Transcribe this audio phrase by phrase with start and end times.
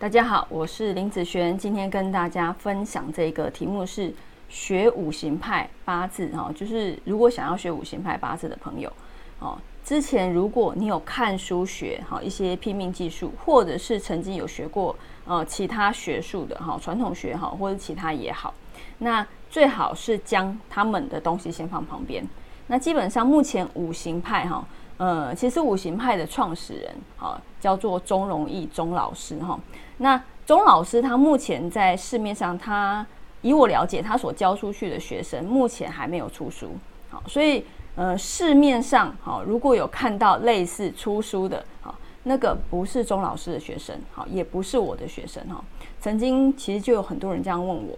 [0.00, 4.14] 大家好，我是林子璇，今天跟大家分享这个题目是
[4.48, 8.92] 学五行派八字哈，就是如果想要学五行派八字的朋友
[9.40, 18.54] 哦，之前如果你有看书学哈一些拼命技术，或者是曾经有学过呃其他学术的哈传统学哈或者其他也好，
[18.98, 22.24] 那最好是将他们的东西先放旁边。
[22.68, 24.64] 那基本上目前五行派哈。
[24.98, 29.58] 呃，其实五行派的创始人，哈，叫做钟荣义钟老师，哈。
[29.98, 33.06] 那钟老师他目前在市面上，他
[33.42, 36.72] 以我了解，他所教出去的学生目前还没有出书，
[37.10, 41.94] 好，所以呃，市面上，好，如果有看到类似出书的，好，
[42.24, 45.62] 那个不是钟老师的学生，好，也不是我的学生，哈。
[46.00, 47.96] 曾经其实就有很多人这样问我，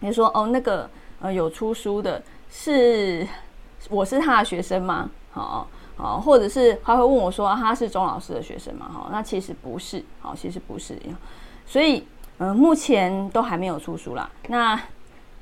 [0.00, 0.88] 你说哦，那个
[1.20, 3.28] 呃有出书的是
[3.90, 5.10] 我是他的学生吗？
[5.30, 5.68] 好。
[6.02, 8.90] 哦，或者是他会问我说他是钟老师的学生嘛？
[8.92, 10.98] 哈，那其实不是，好，其实不是，
[11.64, 12.04] 所以
[12.38, 14.28] 嗯，目前都还没有出书啦。
[14.48, 14.80] 那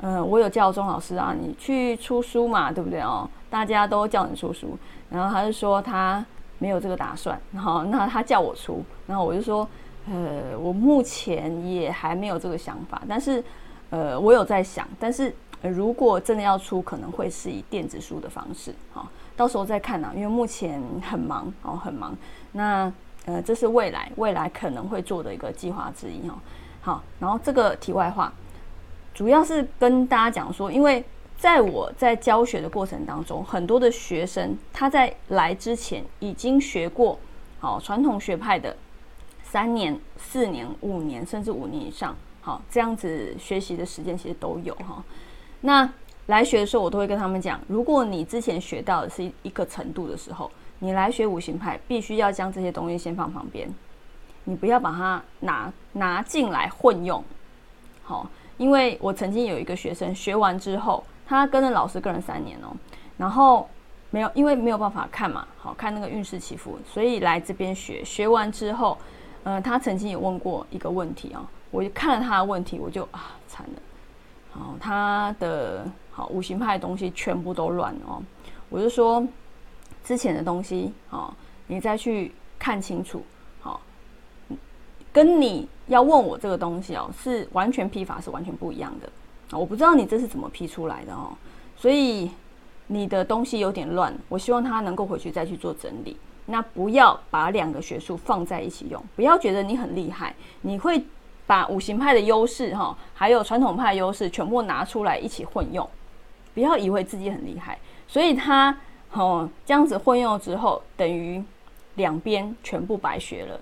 [0.03, 3.27] 嗯，我有叫钟老师啊，你去出书嘛，对不对哦？
[3.49, 4.77] 大家都叫你出书，
[5.09, 6.23] 然后他就说他
[6.59, 9.67] 没有这个打算，然后那他叫我出，然后我就说
[10.11, 13.43] 呃，我目前也还没有这个想法，但是
[13.89, 19.09] 呃，我有在想，但是如果真的要出，可能会是以电子书的方式，哈。
[19.41, 22.15] 到时候再看呐，因为目前很忙哦，很忙。
[22.53, 22.93] 那
[23.25, 26.35] 呃，这是未来未来可能会做的一个计划之一哦。
[26.83, 28.31] 好，然后这个题外话，
[29.15, 31.03] 主要是跟大家讲说，因为
[31.39, 37.19] 在我在教学的过程当中，很多的学生他在来之前已经学过
[37.61, 38.77] 好传统学派的
[39.43, 45.03] 三年、四年、五年，甚至五年以上，好这样子学习的时间其实都有哈。
[45.63, 45.91] 那
[46.31, 53.69] 来学的时候，我都会跟他们讲：如果你之前学到的是一个程度的时候，你来学五行派，必须要将这些东西先放旁边，
[54.45, 57.23] 你不要把它拿拿进来混用。
[58.03, 58.27] 好，
[58.57, 62.75] 因为我曾经有一个学生学完之后，他跟着老师跟了三年哦，
[63.17, 63.69] 然后
[64.11, 68.05] 没有，因为没有办法看嘛，好看那个运势起伏，所以来这边学。
[68.05, 68.97] 学完之后，
[69.45, 73.83] 呃，他曾经也问过一个问题哦，我就看了他的问题，我就啊惨了，
[74.53, 76.29] 好，他的好。
[76.29, 78.23] 五行派的东西全部都乱哦，
[78.69, 79.27] 我就说
[80.05, 81.33] 之前的东西哦，
[81.67, 83.23] 你再去看清楚，
[83.61, 83.81] 好，
[85.13, 91.33] 跟你要问我这个东西哦，是完全批法是完全不一样的，我不知道你这是怎么批出来的哦，
[91.77, 92.31] 所以
[92.87, 101.03] 你的东西有点乱，我希望他能够回去再去做整理，那不要把两个学术放在一起用，不要觉得你很厉害，你会
[101.51, 105.85] 把五行派的优势哈，还有传统派优势全部拿出来一起混用。
[106.55, 108.77] 不要以为自己很厉害，所以他
[109.11, 111.43] 哦这样子混用之后，等于
[111.97, 113.61] 两边全部白学了，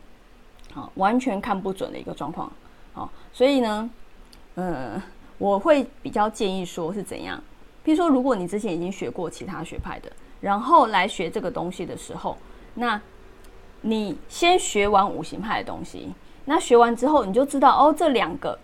[0.75, 2.53] 好，完全看不准的一个状况，
[2.93, 3.89] 好，所以呢，
[4.57, 5.03] 呃，
[5.39, 7.43] 我会比较建议说是怎样，
[7.83, 10.13] 比如说，如果你之前已经学过其他学派的，
[10.43, 12.37] 然后来学这个东西的时候，
[12.75, 13.01] 那
[13.83, 16.13] 你先学完五行派的东西，
[16.47, 18.59] 那学完之后你就知道哦，这两个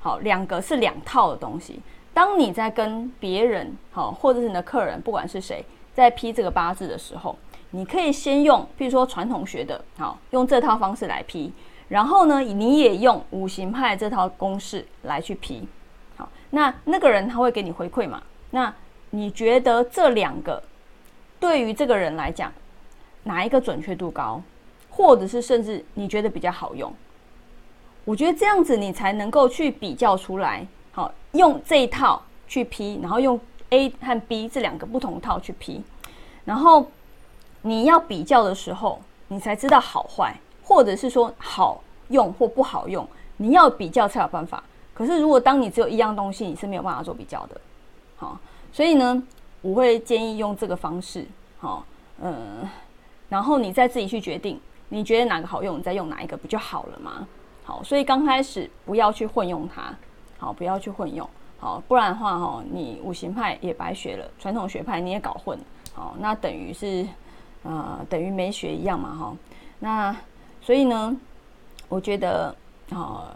[0.00, 1.80] 好，两个是两套的东西。
[2.12, 5.64] 当你在跟别人好，或者是你的客人，不管是谁，
[5.94, 7.36] 在批这个八字的时候，
[7.70, 11.52] 你可以先用，譬如说传统学的，好，用这套方式来批，
[11.88, 15.68] 然后呢，你也用五行派这套公式来去批，
[16.16, 18.20] 好，那那个人他会给你回馈嘛？
[18.50, 18.74] 那
[19.10, 20.60] 你觉得这两个
[21.38, 22.52] 对于这个人来讲，
[23.22, 24.42] 哪一个准确度高，
[24.98, 26.92] 或者是甚至你觉得比较好用？
[28.04, 30.66] 我觉得这样子你才能够去比较出来。
[30.90, 33.38] 好，用这一套去批，然后用
[33.70, 35.80] A 和 B 这两个不同套去批，
[36.44, 36.90] 然后
[37.62, 43.06] 你要比较的时候，你才知道好坏，或者是说好用或不好用，
[43.36, 44.60] 你要比较才有办法。
[44.92, 47.60] 可是如果当你只有一样东西，你是没有办法做比较的。
[48.16, 48.36] 好，
[48.72, 49.22] 所以呢，
[49.60, 51.24] 我会建议用这个方式。
[51.60, 51.86] 好，
[52.20, 52.68] 嗯，
[53.28, 57.26] 然后你再自己去决定，你觉得哪个好用，你再用哪一个不就好了吗？
[57.64, 59.94] 好，所以刚开始不要去混用它。
[60.40, 65.58] 好，不要去混用，好，不然的话，哈，你五行派也白学了，传统学派你也搞混，
[65.92, 67.04] 好，那等于是，
[67.64, 69.36] 呃，等于没学一样嘛，哈，
[69.80, 70.16] 那
[70.62, 71.16] 所以呢，
[71.88, 72.54] 我觉得，
[72.90, 73.34] 啊，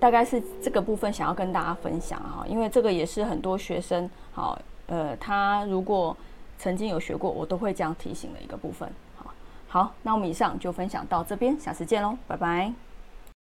[0.00, 6.16] 大概是这个部分想要跟大家分享哈，因为这个也是很多学生，好，呃，他如果
[6.56, 8.90] 曾经有学过，我都会这样提醒的一个部分，
[9.74, 12.72] 好，那我们以上就分享到这边，下次见喽，拜拜。